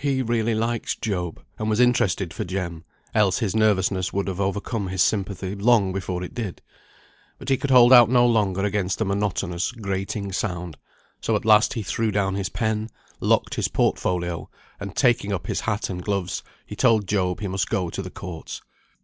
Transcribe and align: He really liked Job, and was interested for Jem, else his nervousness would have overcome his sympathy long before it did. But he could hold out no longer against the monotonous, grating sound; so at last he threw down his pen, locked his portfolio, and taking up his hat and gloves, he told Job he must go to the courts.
He 0.00 0.20
really 0.20 0.56
liked 0.56 1.00
Job, 1.00 1.44
and 1.56 1.70
was 1.70 1.78
interested 1.78 2.34
for 2.34 2.42
Jem, 2.42 2.82
else 3.14 3.38
his 3.38 3.54
nervousness 3.54 4.12
would 4.12 4.26
have 4.26 4.40
overcome 4.40 4.88
his 4.88 5.00
sympathy 5.00 5.54
long 5.54 5.92
before 5.92 6.24
it 6.24 6.34
did. 6.34 6.60
But 7.38 7.50
he 7.50 7.56
could 7.56 7.70
hold 7.70 7.92
out 7.92 8.10
no 8.10 8.26
longer 8.26 8.64
against 8.64 8.98
the 8.98 9.04
monotonous, 9.04 9.70
grating 9.70 10.32
sound; 10.32 10.76
so 11.20 11.36
at 11.36 11.44
last 11.44 11.74
he 11.74 11.84
threw 11.84 12.10
down 12.10 12.34
his 12.34 12.48
pen, 12.48 12.88
locked 13.20 13.54
his 13.54 13.68
portfolio, 13.68 14.50
and 14.80 14.96
taking 14.96 15.32
up 15.32 15.46
his 15.46 15.60
hat 15.60 15.88
and 15.88 16.02
gloves, 16.02 16.42
he 16.66 16.74
told 16.74 17.06
Job 17.06 17.38
he 17.38 17.46
must 17.46 17.68
go 17.70 17.90
to 17.90 18.02
the 18.02 18.10
courts. 18.10 18.62